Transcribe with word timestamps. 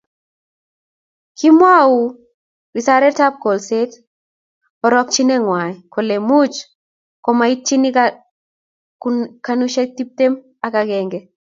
kimwou 1.37 1.95
wisaretab 2.73 3.33
kolset 3.43 3.91
orokineng'wang' 4.85 5.77
kole 5.93 6.15
much 6.29 6.57
komaityi 7.23 7.75
kuniaisiek 9.43 9.89
tiptem 9.97 10.33
ak 10.65 10.73
agenge 10.81 11.19